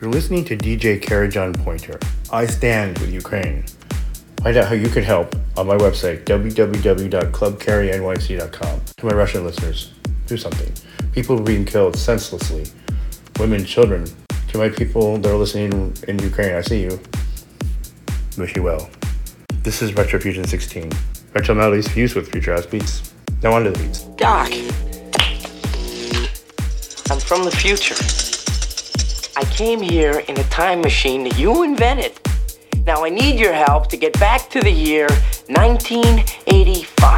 [0.00, 1.98] You're listening to DJ Karajan Pointer.
[2.32, 3.64] I stand with Ukraine.
[4.44, 8.80] Find out how you can help on my website, www.clubcarrynyc.com.
[8.96, 9.92] To my Russian listeners,
[10.28, 10.72] do something.
[11.10, 12.66] People are being killed senselessly,
[13.40, 14.06] women, children.
[14.50, 17.00] To my people that are listening in Ukraine, I see you.
[18.36, 18.88] Wish you well.
[19.64, 20.92] This is Retrofusion 16.
[21.34, 23.12] Retro melodies fused with future house beats.
[23.42, 24.02] Now on to the beats.
[24.16, 24.52] Doc,
[27.10, 27.96] I'm from the future.
[29.38, 32.18] I came here in a time machine that you invented.
[32.84, 35.06] Now I need your help to get back to the year
[35.46, 37.17] 1985.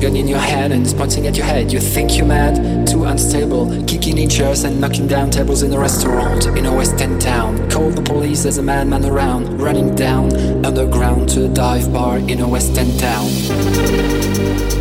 [0.00, 1.70] Gun in your hand and it's pointing at your head.
[1.70, 5.78] You think you're mad, too unstable, kicking in chairs and knocking down tables in a
[5.78, 7.68] restaurant in a West End town.
[7.70, 10.32] Call the police, there's a madman around, running down
[10.64, 14.79] underground to a dive bar in a West End town.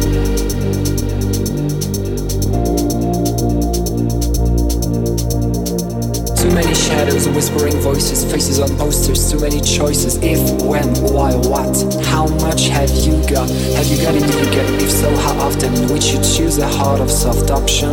[6.90, 10.18] Shadows, whispering voices, faces on posters, too many choices.
[10.22, 11.76] If, when, why, what?
[12.06, 13.48] How much have you got?
[13.78, 14.14] Have you got?
[14.14, 14.66] Do you get?
[14.82, 15.72] If so, how often?
[15.90, 17.90] Would you choose a heart of soft option?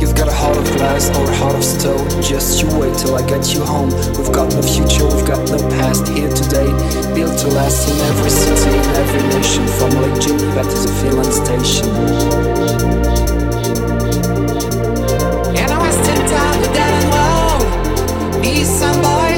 [0.00, 2.08] You've got a heart of glass or a heart of stone.
[2.20, 3.90] Just you wait till I get you home.
[4.18, 6.68] We've got no future, we've got no past here today.
[7.14, 11.32] built to last in every city, in every nation, from Lake Geneva to the Finland
[11.32, 13.03] station.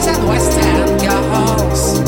[0.06, 2.05] And west end girls.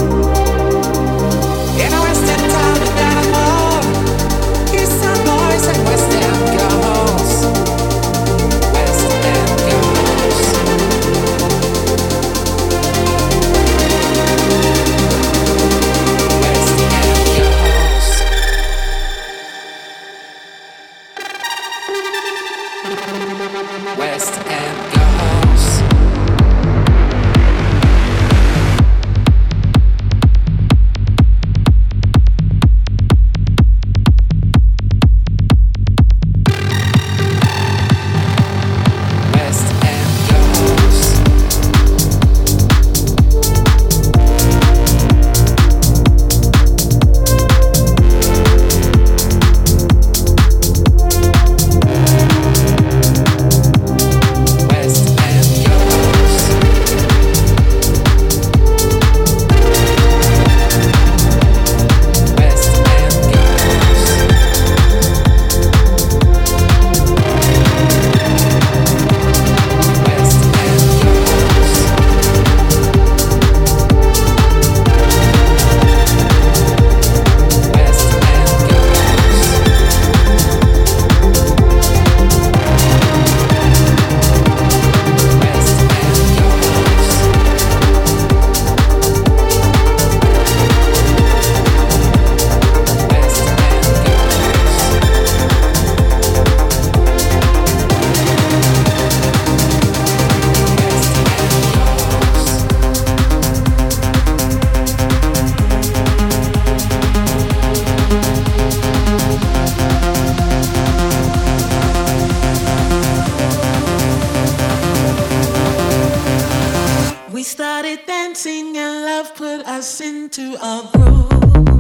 [117.39, 121.78] We started dancing and love put us into a groove.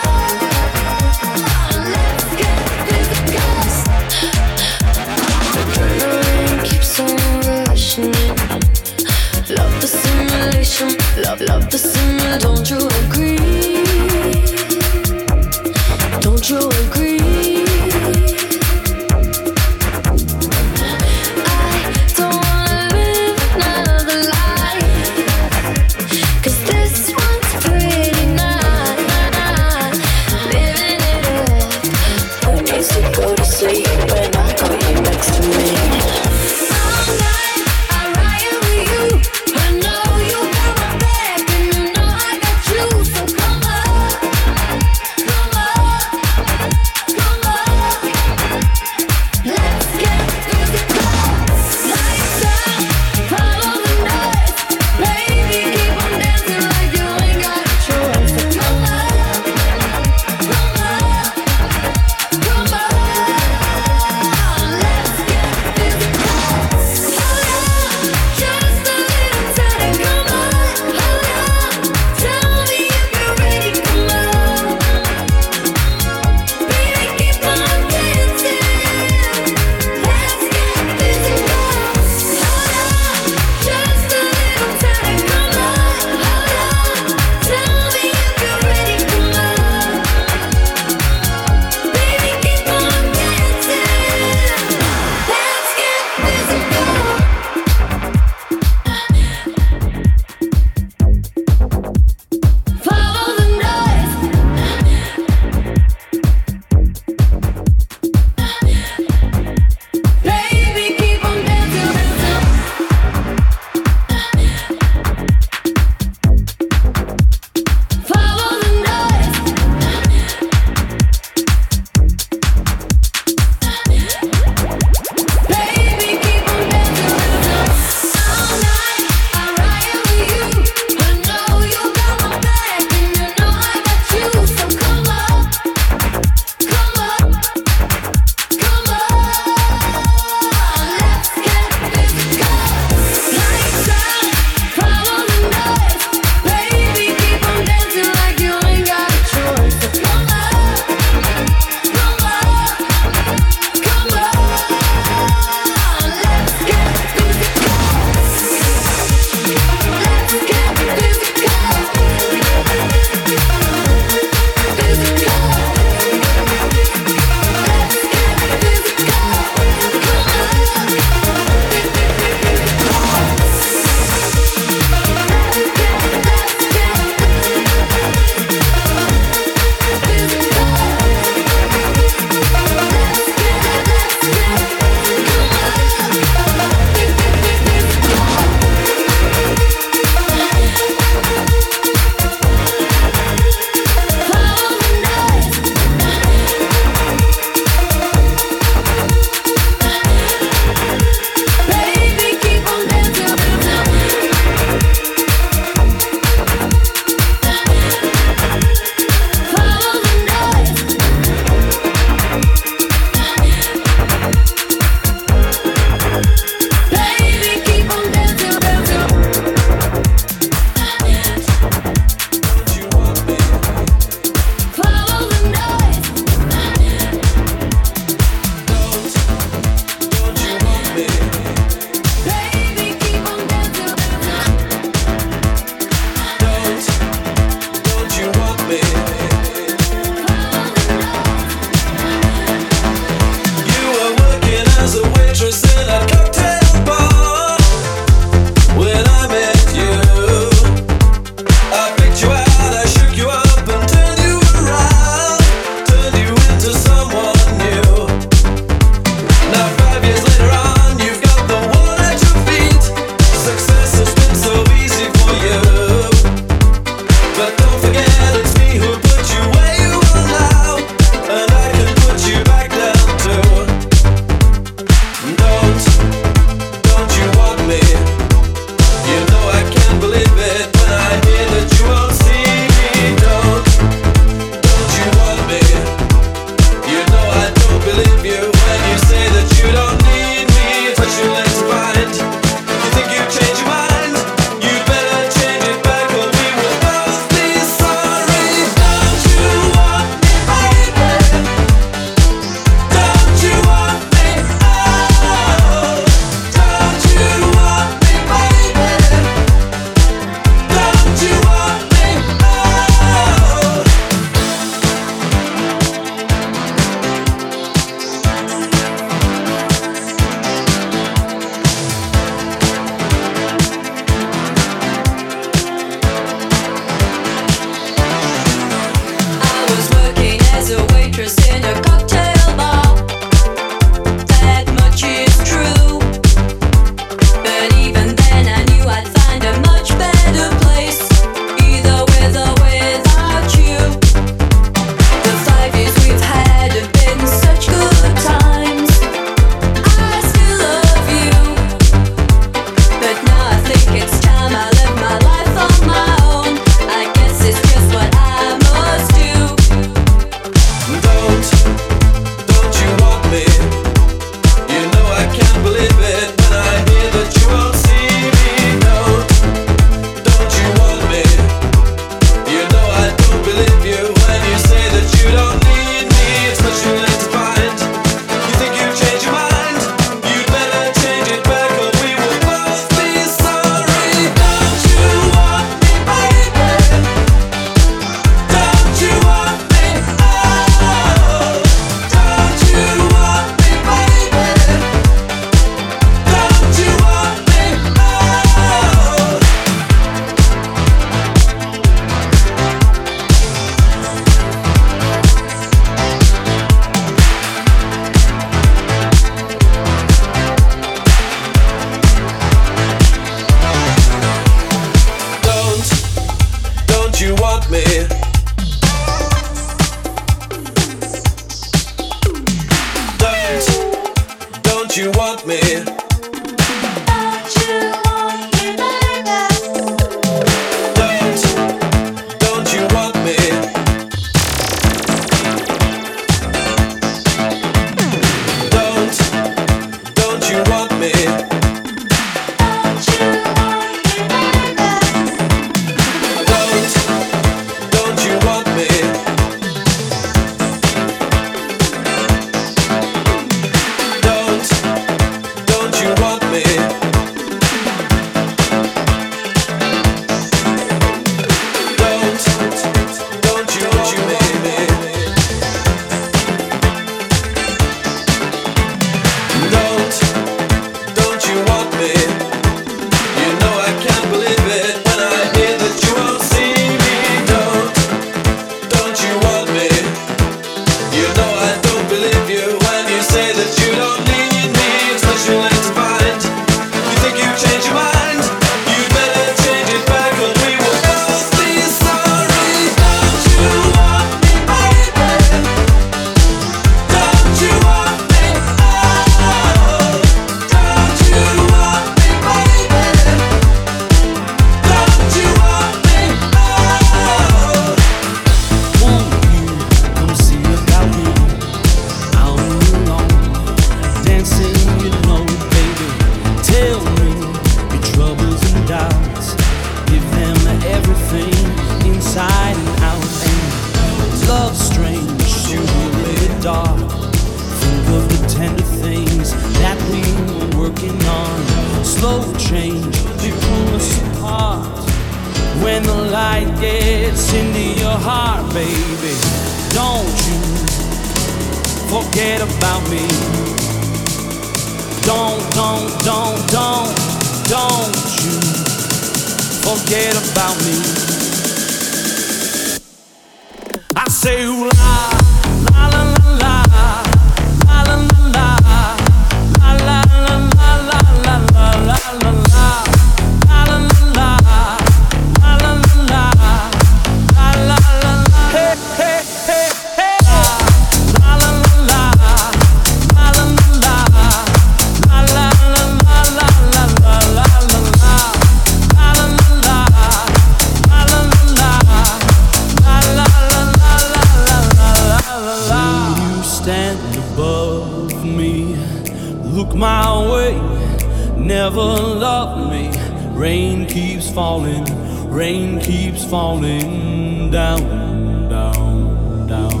[593.58, 595.04] Rain keeps falling,
[595.50, 600.00] rain keeps falling down, down, down.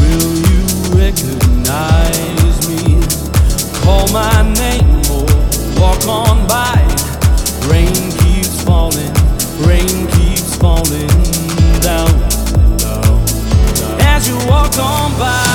[0.00, 3.00] Will you recognize me?
[3.84, 5.26] Call my name or
[5.80, 6.74] walk on by.
[7.70, 9.14] Rain keeps falling,
[9.64, 11.06] rain keeps falling
[11.80, 12.10] down,
[12.78, 13.26] down,
[13.76, 14.00] down.
[14.00, 15.47] As you walk on by.